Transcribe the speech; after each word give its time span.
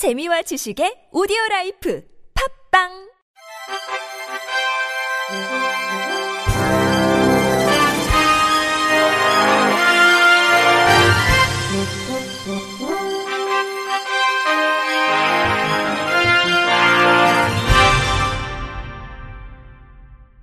재미와 0.00 0.40
지식의 0.40 1.12
오디오 1.12 1.36
라이프 1.50 2.02
팝빵 2.72 2.88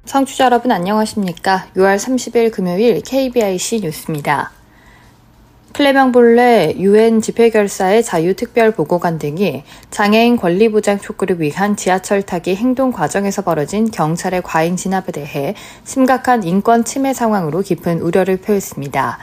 청취자 0.06 0.46
여러분 0.46 0.72
안녕하십니까? 0.72 1.70
6월 1.76 1.96
30일 1.98 2.52
금요일 2.52 3.02
KBIC 3.02 3.80
뉴스입니다. 3.82 4.57
클레명 5.78 6.12
볼레 6.12 6.74
유엔 6.80 7.22
집회결사의 7.22 8.02
자유특별보고관 8.02 9.20
등이 9.20 9.62
장애인 9.92 10.36
권리보장 10.36 11.00
촉구를 11.00 11.40
위한 11.40 11.76
지하철 11.76 12.24
타기 12.24 12.56
행동 12.56 12.92
과정에서 12.92 13.44
벌어진 13.44 13.92
경찰의 13.92 14.42
과잉 14.42 14.76
진압에 14.76 15.12
대해 15.12 15.54
심각한 15.84 16.44
인권 16.44 16.84
침해 16.84 17.14
상황으로 17.14 17.62
깊은 17.62 18.00
우려를 18.00 18.38
표했습니다. 18.38 19.20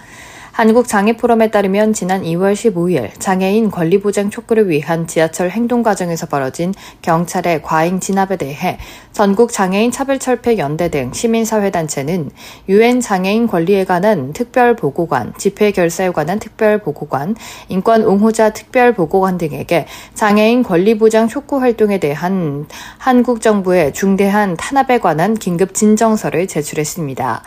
한국장애포럼에 0.54 1.50
따르면 1.50 1.92
지난 1.92 2.22
2월 2.22 2.52
15일 2.52 3.10
장애인 3.18 3.72
권리보장 3.72 4.30
촉구를 4.30 4.68
위한 4.68 5.08
지하철 5.08 5.50
행동 5.50 5.82
과정에서 5.82 6.26
벌어진 6.26 6.72
경찰의 7.02 7.60
과잉 7.62 7.98
진압에 7.98 8.36
대해 8.36 8.78
전국 9.10 9.52
장애인 9.52 9.90
차별철폐 9.90 10.56
연대 10.59 10.90
등 10.90 11.12
시민사회단체는 11.12 12.30
유엔 12.68 13.00
장애인 13.00 13.48
권리에 13.48 13.84
관한 13.84 14.32
특별보고관, 14.32 15.34
집회 15.38 15.72
결사에 15.72 16.12
관한 16.12 16.38
특별보고관, 16.38 17.34
인권 17.68 18.04
옹호자 18.04 18.50
특별보고관 18.50 19.38
등에게 19.38 19.86
장애인 20.14 20.62
권리보장 20.62 21.26
촉구 21.26 21.60
활동에 21.60 21.98
대한 21.98 22.68
한국 22.98 23.40
정부의 23.40 23.92
중대한 23.92 24.57
탄압에 24.57 24.98
관한 24.98 25.34
긴급 25.34 25.74
진정서를 25.74 26.46
제출했습니다. 26.46 27.42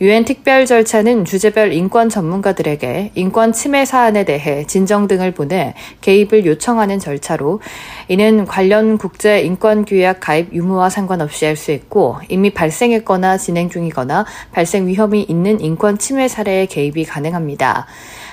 유엔 0.00 0.24
특별 0.24 0.64
절차는 0.64 1.24
주제별 1.24 1.72
인권 1.72 2.08
전문가들에게 2.08 3.10
인권 3.16 3.52
침해 3.52 3.84
사안에 3.84 4.22
대해 4.24 4.64
진정 4.64 5.08
등을 5.08 5.32
보내 5.32 5.74
개입을 6.02 6.46
요청하는 6.46 7.00
절차로 7.00 7.60
이는 8.06 8.44
관련 8.44 8.96
국제 8.96 9.40
인권 9.40 9.84
규약 9.84 10.20
가입 10.20 10.52
유무와 10.52 10.88
상관없이 10.88 11.44
할 11.46 11.58
수 11.58 11.72
있고 11.72 12.18
이미 12.28 12.50
발생했거나 12.50 13.38
진행 13.38 13.68
중이거나 13.68 14.24
발생 14.52 14.86
위험이 14.86 15.22
있는 15.22 15.60
인권 15.60 15.98
침해 15.98 16.28
사례에 16.28 16.66
개입이 16.66 17.04
가능합니다. 17.04 17.88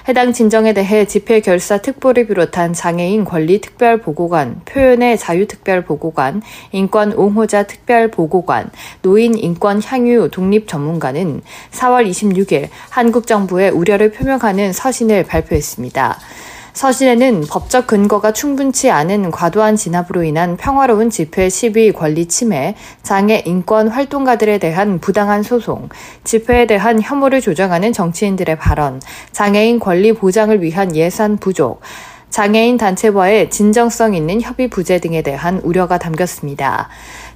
해당 0.07 0.33
진정에 0.33 0.73
대해 0.73 1.05
집회 1.05 1.39
결사 1.39 1.79
특보를 1.79 2.27
비롯한 2.27 2.73
장애인 2.73 3.25
권리 3.25 3.59
특별 3.59 3.97
보고관, 3.97 4.61
표현의 4.65 5.17
자유 5.17 5.47
특별 5.47 5.83
보고관, 5.83 6.43
인권 6.71 7.11
옹호자 7.11 7.63
특별 7.63 8.09
보고관, 8.09 8.69
노인 9.01 9.35
인권 9.35 9.81
향유 9.81 10.29
독립 10.31 10.67
전문가는 10.67 11.41
4월 11.71 12.07
26일 12.07 12.69
한국 12.91 13.25
정부의 13.25 13.71
우려를 13.71 14.11
표명하는 14.11 14.73
서신을 14.73 15.23
발표했습니다. 15.23 16.19
서신에는 16.75 17.45
법적 17.49 17.87
근거가 17.87 18.33
충분치 18.33 18.91
않은 18.91 19.31
과도한 19.31 19.77
진압으로 19.77 20.23
인한 20.23 20.57
평화로운 20.57 21.09
집회 21.09 21.47
시위 21.47 21.93
권리 21.93 22.25
침해, 22.25 22.75
장애 23.01 23.41
인권 23.45 23.87
활동가들에 23.87 24.57
대한 24.57 24.99
부당한 24.99 25.41
소송, 25.41 25.87
집회에 26.25 26.67
대한 26.67 27.01
혐오를 27.01 27.39
조장하는 27.39 27.93
정치인들의 27.93 28.57
발언, 28.57 29.01
장애인 29.31 29.79
권리 29.79 30.11
보장을 30.11 30.61
위한 30.61 30.93
예산 30.97 31.37
부족, 31.37 31.79
장애인 32.35 32.75
단체와의 32.75 33.49
진정성 33.49 34.13
있는 34.13 34.41
협의 34.41 34.67
부재 34.67 34.99
등에 34.99 35.21
대한 35.21 35.61
우려가 35.63 35.97
담겼습니다. 35.97 36.89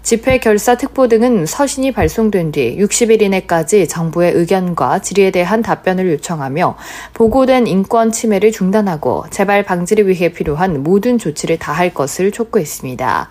집회 0.03 0.39
결사 0.39 0.75
특보 0.75 1.08
등은 1.08 1.45
서신이 1.45 1.94
발송된 1.94 2.52
뒤 2.52 2.78
60일 2.78 3.22
이내까지 3.22 3.88
정부의 3.88 4.33
의견과 4.33 4.99
질의에 4.99 5.32
대한 5.32 5.61
답변을 5.61 6.11
요청하며 6.11 6.76
보고된 7.14 7.65
인권 7.67 8.11
침해를 8.11 8.52
중단하고 8.52 9.23
재발 9.30 9.64
방지를 9.64 10.05
위해 10.10 10.33
필요한 10.33 10.83
모든 10.83 11.17
조치를 11.17 11.60
다할 11.60 11.93
것을 11.93 12.33
촉구했습니다. 12.33 13.30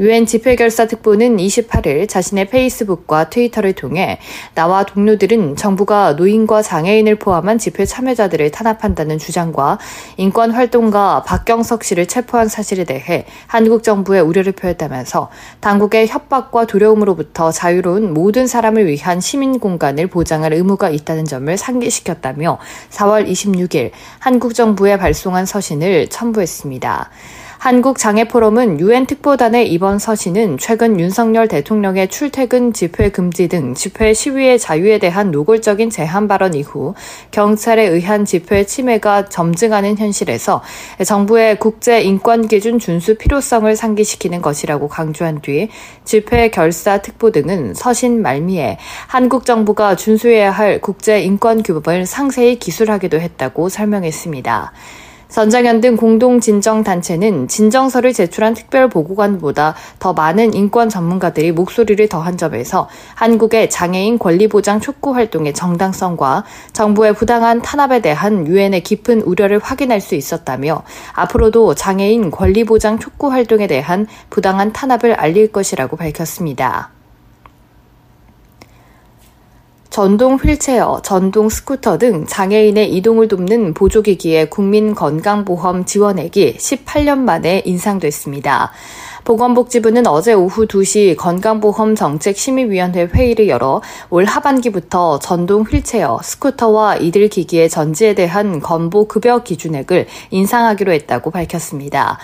유엔 0.00 0.24
집회결사 0.24 0.86
특보는 0.86 1.36
28일 1.36 2.08
자신의 2.08 2.48
페이스북과 2.48 3.28
트위터를 3.28 3.74
통해 3.74 4.18
나와 4.54 4.82
동료들은 4.86 5.56
정부가 5.56 6.14
노인과 6.14 6.62
장애인을 6.62 7.16
포함한 7.16 7.58
집회 7.58 7.84
참여자들을 7.84 8.50
탄압한다는 8.50 9.18
주장과 9.18 9.78
인권 10.16 10.52
활동가 10.52 11.22
박경석 11.24 11.84
씨를 11.84 12.06
체포한 12.06 12.48
사실에 12.48 12.84
대해 12.84 13.26
한국 13.46 13.82
정부의 13.82 14.22
우려를 14.22 14.52
표했다면서 14.52 15.28
당국의 15.60 16.08
협박과 16.08 16.64
두려움으로부터 16.64 17.52
자유로운 17.52 18.14
모든 18.14 18.46
사람을 18.46 18.86
위한 18.86 19.20
시민 19.20 19.58
공간을 19.58 20.06
보장할 20.06 20.54
의무가 20.54 20.88
있다는 20.88 21.26
점을 21.26 21.54
상기시켰다며 21.54 22.58
4월 22.88 23.28
26일 23.28 23.90
한국 24.18 24.54
정부에 24.54 24.96
발송한 24.96 25.44
서신을 25.44 26.08
첨부했습니다. 26.08 27.10
한국장애포럼은 27.60 28.80
유엔 28.80 29.04
특보단의 29.04 29.70
이번 29.70 29.98
서신은 29.98 30.56
최근 30.56 30.98
윤석열 30.98 31.46
대통령의 31.46 32.08
출퇴근 32.08 32.72
집회 32.72 33.10
금지 33.10 33.48
등 33.48 33.74
집회 33.74 34.14
시위의 34.14 34.58
자유에 34.58 34.98
대한 34.98 35.30
노골적인 35.30 35.90
제한 35.90 36.26
발언 36.26 36.54
이후 36.54 36.94
경찰에 37.32 37.86
의한 37.86 38.24
집회 38.24 38.64
침해가 38.64 39.28
점증하는 39.28 39.98
현실에서 39.98 40.62
정부의 41.04 41.58
국제 41.58 42.00
인권 42.00 42.48
기준 42.48 42.78
준수 42.78 43.18
필요성을 43.18 43.76
상기시키는 43.76 44.40
것이라고 44.40 44.88
강조한 44.88 45.42
뒤 45.42 45.68
집회 46.06 46.48
결사 46.48 47.02
특보 47.02 47.30
등은 47.30 47.74
서신 47.74 48.22
말미에 48.22 48.78
한국 49.06 49.44
정부가 49.44 49.96
준수해야 49.96 50.50
할 50.50 50.80
국제 50.80 51.20
인권 51.20 51.62
규범을 51.62 52.06
상세히 52.06 52.58
기술하기도 52.58 53.20
했다고 53.20 53.68
설명했습니다. 53.68 54.72
전장현 55.30 55.80
등 55.80 55.96
공동 55.96 56.40
진정 56.40 56.82
단체는 56.82 57.48
진정서를 57.48 58.12
제출한 58.12 58.54
특별 58.54 58.88
보고관보다 58.88 59.74
더 59.98 60.12
많은 60.12 60.54
인권 60.54 60.88
전문가들이 60.88 61.52
목소리를 61.52 62.08
더한 62.08 62.36
점에서 62.36 62.88
한국의 63.14 63.70
장애인 63.70 64.18
권리 64.18 64.48
보장 64.48 64.80
촉구 64.80 65.14
활동의 65.14 65.54
정당성과 65.54 66.44
정부의 66.72 67.14
부당한 67.14 67.62
탄압에 67.62 68.00
대한 68.00 68.46
유엔의 68.46 68.82
깊은 68.82 69.22
우려를 69.22 69.60
확인할 69.60 70.00
수 70.00 70.14
있었다며 70.14 70.82
앞으로도 71.14 71.74
장애인 71.74 72.30
권리 72.30 72.64
보장 72.64 72.98
촉구 72.98 73.30
활동에 73.30 73.66
대한 73.66 74.06
부당한 74.28 74.72
탄압을 74.72 75.14
알릴 75.14 75.52
것이라고 75.52 75.96
밝혔습니다. 75.96 76.99
전동 79.90 80.36
휠체어, 80.36 81.02
전동 81.02 81.48
스쿠터 81.48 81.98
등 81.98 82.24
장애인의 82.24 82.94
이동을 82.94 83.26
돕는 83.26 83.74
보조기기의 83.74 84.48
국민건강보험 84.48 85.84
지원액이 85.84 86.58
18년 86.58 87.18
만에 87.18 87.62
인상됐습니다. 87.64 88.70
보건복지부는 89.24 90.06
어제 90.06 90.32
오후 90.32 90.66
2시 90.66 91.16
건강보험정책심의위원회 91.16 93.06
회의를 93.06 93.48
열어 93.48 93.82
올 94.10 94.24
하반기부터 94.24 95.18
전동 95.18 95.62
휠체어, 95.62 96.20
스쿠터와 96.22 96.96
이들 96.96 97.28
기기의 97.28 97.68
전지에 97.68 98.14
대한 98.14 98.60
건보 98.60 99.08
급여 99.08 99.42
기준액을 99.42 100.06
인상하기로 100.30 100.92
했다고 100.92 101.32
밝혔습니다. 101.32 102.18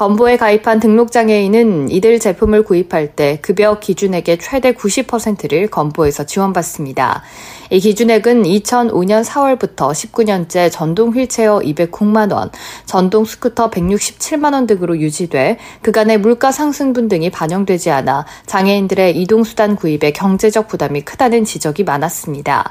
건보에 0.00 0.38
가입한 0.38 0.80
등록장애인은 0.80 1.90
이들 1.90 2.20
제품을 2.20 2.64
구입할 2.64 3.16
때 3.16 3.38
급여 3.42 3.80
기준액의 3.80 4.38
최대 4.38 4.72
90%를 4.72 5.66
건보에서 5.66 6.24
지원받습니다. 6.24 7.22
이 7.68 7.80
기준액은 7.80 8.44
2005년 8.44 9.22
4월부터 9.22 9.92
19년째 9.92 10.72
전동 10.72 11.10
휠체어 11.10 11.58
209만 11.58 12.32
원, 12.32 12.50
전동 12.86 13.26
스쿠터 13.26 13.68
167만 13.68 14.54
원 14.54 14.66
등으로 14.66 14.96
유지돼 14.96 15.58
그간의 15.82 16.16
물가 16.16 16.50
상승분 16.50 17.08
등이 17.08 17.28
반영되지 17.28 17.90
않아 17.90 18.24
장애인들의 18.46 19.20
이동수단 19.20 19.76
구입에 19.76 20.12
경제적 20.12 20.66
부담이 20.66 21.02
크다는 21.02 21.44
지적이 21.44 21.84
많았습니다. 21.84 22.70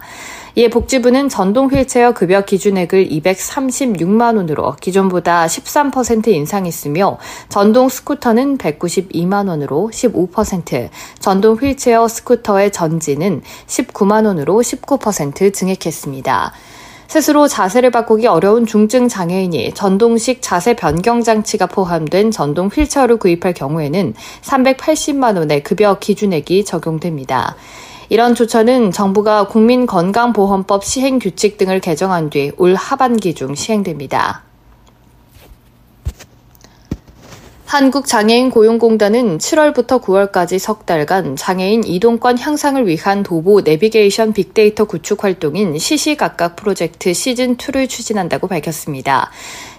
이에 0.60 0.68
복지부는 0.68 1.30
전동 1.30 1.70
휠체어 1.70 2.12
급여 2.12 2.42
기준액을 2.42 3.08
236만 3.08 4.36
원으로 4.36 4.76
기존보다 4.82 5.46
13% 5.46 6.28
인상했으며 6.28 7.18
전동 7.48 7.88
스쿠터는 7.88 8.58
192만 8.58 9.48
원으로 9.48 9.90
15%, 9.94 10.90
전동 11.20 11.56
휠체어 11.56 12.10
스쿠터의 12.10 12.74
전지는 12.74 13.42
19만 13.68 14.26
원으로 14.26 14.56
19% 14.56 15.54
증액했습니다. 15.54 16.52
스스로 17.08 17.48
자세를 17.48 17.92
바꾸기 17.92 18.28
어려운 18.28 18.66
중증 18.66 19.08
장애인이 19.08 19.74
전동식 19.76 20.42
자세 20.42 20.76
변경 20.76 21.24
장치가 21.24 21.68
포함된 21.68 22.32
전동 22.32 22.68
휠체어를 22.68 23.16
구입할 23.16 23.54
경우에는 23.54 24.14
380만 24.42 25.38
원의 25.38 25.64
급여 25.64 26.00
기준액이 26.00 26.66
적용됩니다. 26.66 27.56
이런 28.10 28.34
조처는 28.34 28.92
정부가 28.92 29.48
국민건강보험법 29.48 30.84
시행 30.84 31.20
규칙 31.20 31.60
등을 31.60 31.80
개정한 31.80 32.32
뒤 32.32 32.52
올 32.58 32.74
하반기 32.74 33.36
중 33.36 33.54
시행됩니다. 33.54 34.44
한국장애인 37.66 38.50
고용공단은 38.50 39.38
7월부터 39.38 40.02
9월까지 40.02 40.58
석 40.58 40.88
달간 40.88 41.36
장애인 41.36 41.84
이동권 41.84 42.40
향상을 42.40 42.88
위한 42.88 43.22
도보 43.22 43.62
내비게이션 43.62 44.34
빅데이터 44.34 44.86
구축 44.86 45.24
활동인 45.24 45.78
시시각각 45.78 46.56
프로젝트 46.56 47.12
시즌2를 47.12 47.88
추진한다고 47.88 48.48
밝혔습니다. 48.48 49.30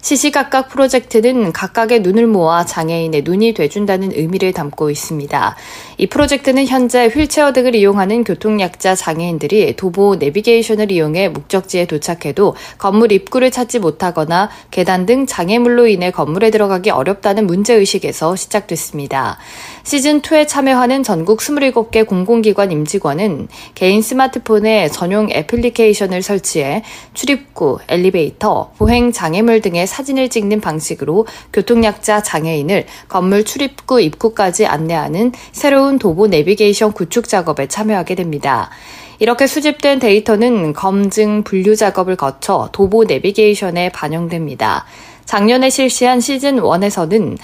시시각각 0.03 0.69
프로젝트는 0.69 1.53
각각의 1.53 2.01
눈을 2.01 2.27
모아 2.27 2.65
장애인의 2.65 3.23
눈이 3.23 3.55
돼준다는 3.55 4.13
의미를 4.13 4.53
담고 4.53 4.91
있습니다. 4.91 5.57
이 5.99 6.07
프로젝트는 6.07 6.67
현재 6.67 7.07
휠체어 7.07 7.53
등을 7.53 7.75
이용하는 7.75 8.25
교통약자 8.25 8.95
장애인들이 8.95 9.77
도보 9.77 10.17
내비게이션을 10.17 10.91
이용해 10.91 11.29
목적지에 11.29 11.87
도착해도 11.87 12.55
건물 12.79 13.13
입구를 13.13 13.51
찾지 13.51 13.79
못하거나 13.79 14.51
계단 14.71 15.07
등 15.07 15.27
장애물로 15.27 15.87
인해 15.87 16.11
건물에 16.11 16.51
들어가기 16.51 16.91
어렵다는 16.91 17.47
문제의식에서 17.47 18.37
시작됐습니다. 18.37 19.39
시즌2에 19.85 20.47
참여하는 20.47 21.03
전국 21.03 21.41
27개 21.41 22.07
공공기관 22.07 22.71
임직원은 22.71 23.49
개인 23.75 24.03
스마트폰에 24.03 24.89
전용 24.89 25.31
애플리케이션을 25.31 26.23
설치해 26.23 26.83
출입구, 27.15 27.79
엘리베이터, 27.89 28.73
보행 28.79 29.13
장애물 29.13 29.61
등의 29.61 29.87
사진을 29.87 30.29
찍는 30.29 30.61
방식으로 30.61 31.27
교통약자 31.53 32.23
장애인을 32.23 32.87
건물 33.09 33.45
출입구 33.45 34.01
입구까지 34.01 34.67
안내하는 34.67 35.33
새로운 35.53 35.99
도보 35.99 36.27
내비게이션 36.29 36.93
구축 36.93 37.29
작업에 37.29 37.67
참여하게 37.67 38.15
됩니다. 38.15 38.71
이렇게 39.19 39.47
수집된 39.47 39.99
데이터는 39.99 40.73
검증, 40.73 41.43
분류 41.43 41.77
작업을 41.77 42.17
거쳐 42.17 42.71
도보 42.73 43.05
내비게이션에 43.05 43.91
반영됩니다. 43.91 44.87
작년에 45.31 45.71
실시한 45.71 46.19
시즌 46.19 46.57
1에서는 46.57 47.39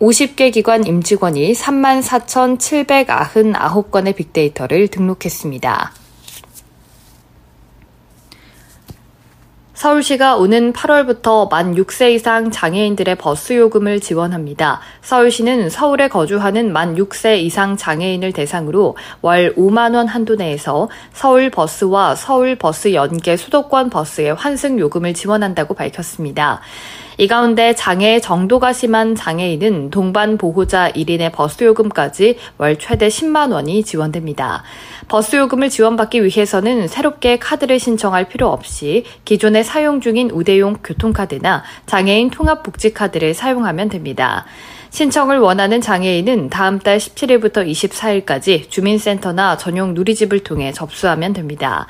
50개 0.00 0.50
기관 0.50 0.86
임직원이 0.86 1.52
34,799건의 1.52 4.16
빅데이터를 4.16 4.88
등록했습니다. 4.88 5.92
서울시가 9.74 10.36
오는 10.36 10.72
8월부터 10.72 11.50
만 11.50 11.74
6세 11.74 12.12
이상 12.12 12.50
장애인들의 12.50 13.16
버스 13.16 13.52
요금을 13.52 14.00
지원합니다. 14.00 14.80
서울시는 15.02 15.68
서울에 15.68 16.08
거주하는 16.08 16.72
만 16.72 16.96
6세 16.96 17.40
이상 17.40 17.76
장애인을 17.76 18.32
대상으로 18.32 18.96
월 19.20 19.54
5만원 19.56 20.06
한도 20.06 20.36
내에서 20.36 20.88
서울 21.12 21.50
버스와 21.50 22.14
서울 22.14 22.56
버스 22.56 22.94
연계 22.94 23.36
수도권 23.36 23.90
버스의 23.90 24.32
환승 24.32 24.78
요금을 24.78 25.12
지원한다고 25.12 25.74
밝혔습니다. 25.74 26.62
이 27.18 27.28
가운데 27.28 27.74
장애 27.74 28.20
정도가 28.20 28.74
심한 28.74 29.14
장애인은 29.14 29.88
동반 29.88 30.36
보호자 30.36 30.90
1인의 30.92 31.32
버스 31.32 31.64
요금까지 31.64 32.36
월 32.58 32.78
최대 32.78 33.08
10만 33.08 33.54
원이 33.54 33.84
지원됩니다. 33.84 34.62
버스 35.08 35.36
요금을 35.36 35.70
지원받기 35.70 36.22
위해서는 36.22 36.88
새롭게 36.88 37.38
카드를 37.38 37.78
신청할 37.78 38.28
필요 38.28 38.48
없이 38.48 39.04
기존에 39.24 39.62
사용 39.62 40.02
중인 40.02 40.30
우대용 40.30 40.76
교통카드나 40.84 41.64
장애인 41.86 42.28
통합복지카드를 42.28 43.32
사용하면 43.32 43.88
됩니다. 43.88 44.44
신청을 44.90 45.38
원하는 45.38 45.80
장애인은 45.80 46.50
다음 46.50 46.78
달 46.78 46.98
17일부터 46.98 47.68
24일까지 47.68 48.70
주민센터나 48.70 49.56
전용 49.56 49.94
누리집을 49.94 50.40
통해 50.40 50.72
접수하면 50.72 51.32
됩니다. 51.32 51.86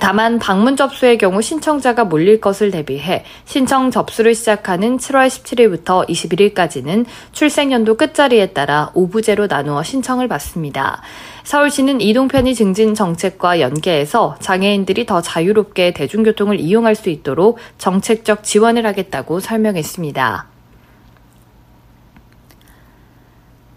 다만 0.00 0.38
방문 0.38 0.76
접수의 0.76 1.18
경우 1.18 1.40
신청자가 1.40 2.04
몰릴 2.04 2.40
것을 2.40 2.70
대비해 2.70 3.24
신청 3.44 3.90
접수를 3.90 4.34
시작하는 4.34 4.98
7월 4.98 5.28
17일부터 5.28 6.08
21일까지는 6.08 7.06
출생연도 7.32 7.96
끝자리에 7.96 8.46
따라 8.48 8.90
오부제로 8.94 9.46
나누어 9.46 9.82
신청을 9.82 10.28
받습니다. 10.28 11.02
서울시는 11.44 12.00
이동편의 12.00 12.54
증진 12.54 12.94
정책과 12.94 13.60
연계해서 13.60 14.36
장애인들이 14.40 15.06
더 15.06 15.20
자유롭게 15.20 15.92
대중교통을 15.92 16.60
이용할 16.60 16.94
수 16.94 17.10
있도록 17.10 17.58
정책적 17.78 18.44
지원을 18.44 18.86
하겠다고 18.86 19.40
설명했습니다. 19.40 20.49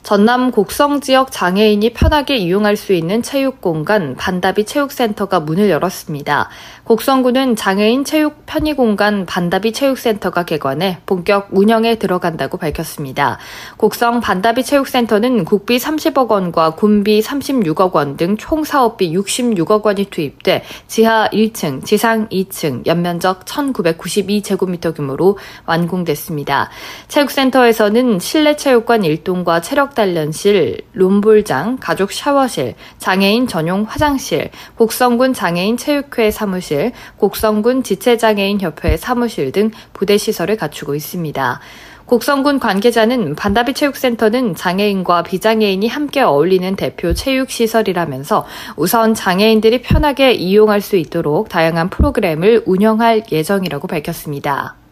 전남 0.04 0.52
곡성 0.52 1.00
지역 1.02 1.32
장애인이 1.32 1.94
편하게 1.94 2.36
이용할 2.36 2.76
수 2.76 2.94
있는 2.94 3.22
체육공간 3.24 4.16
반다비 4.16 4.66
체육센터가 4.66 5.40
문을 5.40 5.70
열었습니다. 5.70 6.50
곡성구는 6.84 7.56
장애인 7.56 8.04
체육 8.04 8.46
편의공간 8.46 9.26
반다비 9.26 9.72
체육센터가 9.72 10.44
개관해 10.44 11.00
본격 11.06 11.48
운영에 11.52 11.96
들어간다고 11.96 12.58
밝혔습니다. 12.58 13.38
곡성 13.78 14.20
반다비 14.20 14.64
체육센터는 14.64 15.46
국비 15.46 15.78
30억 15.78 16.30
원과 16.30 16.72
군비 16.72 17.22
36억 17.22 17.94
원 17.94 18.18
등 18.18 18.36
총 18.38 18.64
사업비 18.66 19.16
66억 19.16 19.84
원이 19.86 20.06
투입돼 20.06 20.64
지하 20.88 21.30
1층, 21.30 21.86
지상 21.86 22.28
2층, 22.28 22.86
연면적 22.86 23.46
1992제곱미터 23.46 24.94
규모로 24.94 25.38
완공됐습니다. 25.66 26.70
체육센터에서는 27.08 28.20
실내 28.20 28.56
체육관 28.58 29.04
1동과 29.04 29.64
체력 29.64 29.93
단련실, 29.94 30.82
롬볼장, 30.94 31.78
가족 31.80 32.12
샤워실, 32.12 32.76
장애인 32.98 33.48
전용 33.48 33.84
화장실, 33.84 34.50
곡성군 34.76 35.34
장애인 35.34 35.78
체육회 35.78 36.32
사무실, 36.32 36.92
곡성군 37.18 37.84
지체장애인 37.84 38.62
협회 38.62 38.98
사무실 38.98 39.52
등 39.52 39.72
부대 39.94 40.18
시설을 40.18 40.58
갖추고 40.58 40.96
있습니다. 40.96 41.60
곡성군 42.06 42.60
관계자는 42.60 43.36
반다비 43.36 43.74
체육센터는 43.74 44.56
장애인과 44.56 45.24
비장애인이 45.24 45.88
함께 45.88 46.22
어울리는 46.22 46.76
대표 46.76 47.14
체육시설이라면서 47.14 48.46
우선 48.76 49.14
장애인들이 49.14 49.82
편하게 49.82 50.34
이용할 50.34 50.82
수 50.82 50.98
있도록 50.98 51.50
다양한 51.50 51.90
프로그램을 51.90 52.64
운영할 52.66 53.24
예정이라고 53.32 53.88
밝혔습니다. 53.88 54.83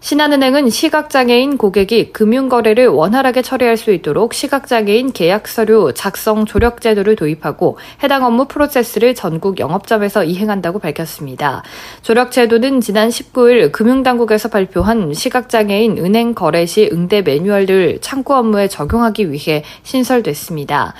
신한은행은 0.00 0.70
시각장애인 0.70 1.56
고객이 1.56 2.12
금융거래를 2.12 2.86
원활하게 2.86 3.42
처리할 3.42 3.76
수 3.76 3.92
있도록 3.92 4.34
시각장애인 4.34 5.12
계약서류 5.12 5.94
작성 5.94 6.44
조력 6.44 6.80
제도를 6.80 7.16
도입하고 7.16 7.78
해당 8.02 8.24
업무 8.24 8.44
프로세스를 8.46 9.14
전국 9.14 9.58
영업점에서 9.58 10.22
이행한다고 10.24 10.78
밝혔습니다. 10.78 11.62
조력 12.02 12.30
제도는 12.30 12.80
지난 12.80 13.08
19일 13.08 13.72
금융당국에서 13.72 14.48
발표한 14.48 15.12
시각장애인 15.12 15.98
은행 15.98 16.34
거래 16.34 16.66
시 16.66 16.88
응대 16.92 17.22
매뉴얼을 17.22 17.98
창구 18.00 18.34
업무에 18.34 18.68
적용하기 18.68 19.32
위해 19.32 19.64
신설됐습니다. 19.82 20.94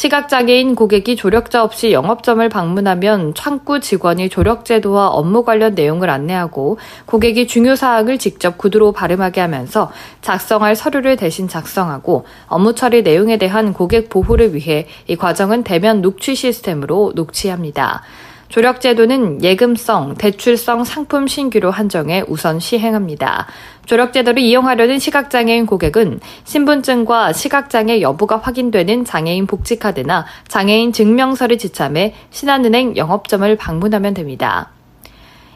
시각장애인 0.00 0.76
고객이 0.76 1.14
조력자 1.14 1.62
없이 1.62 1.92
영업점을 1.92 2.48
방문하면 2.48 3.34
창구 3.34 3.80
직원이 3.80 4.30
조력제도와 4.30 5.08
업무 5.08 5.44
관련 5.44 5.74
내용을 5.74 6.08
안내하고 6.08 6.78
고객이 7.04 7.46
중요 7.46 7.76
사항을 7.76 8.16
직접 8.16 8.56
구두로 8.56 8.92
발음하게 8.92 9.42
하면서 9.42 9.92
작성할 10.22 10.74
서류를 10.74 11.16
대신 11.16 11.48
작성하고 11.48 12.24
업무 12.46 12.74
처리 12.74 13.02
내용에 13.02 13.36
대한 13.36 13.74
고객 13.74 14.08
보호를 14.08 14.54
위해 14.54 14.86
이 15.06 15.16
과정은 15.16 15.64
대면 15.64 16.00
녹취 16.00 16.34
시스템으로 16.34 17.12
녹취합니다. 17.14 18.02
조력제도는 18.50 19.42
예금성, 19.42 20.14
대출성 20.16 20.84
상품 20.84 21.26
신규로 21.26 21.70
한정해 21.70 22.22
우선 22.28 22.60
시행합니다. 22.60 23.46
조력제도를 23.86 24.42
이용하려는 24.42 24.98
시각장애인 24.98 25.66
고객은 25.66 26.20
신분증과 26.44 27.32
시각장애 27.32 28.00
여부가 28.02 28.36
확인되는 28.36 29.04
장애인 29.04 29.46
복지카드나 29.46 30.26
장애인 30.48 30.92
증명서를 30.92 31.58
지참해 31.58 32.14
신한은행 32.30 32.96
영업점을 32.96 33.56
방문하면 33.56 34.14
됩니다. 34.14 34.70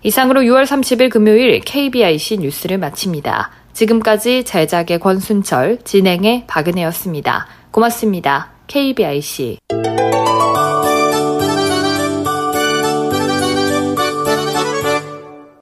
이상으로 0.03 0.43
6월 0.43 0.65
30일 0.65 1.11
금요일 1.11 1.61
KBIC 1.61 2.39
뉴스를 2.39 2.79
마칩니다. 2.79 3.51
지금까지 3.73 4.45
제작의 4.45 5.01
권순철, 5.01 5.79
진행의 5.83 6.45
박은혜였습니다. 6.47 7.47
고맙습니다. 7.73 8.51
KBIC. 8.69 9.59